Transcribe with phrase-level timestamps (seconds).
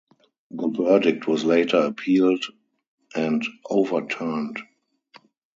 [0.49, 2.43] The verdict was later appealed
[3.15, 4.57] and overturned.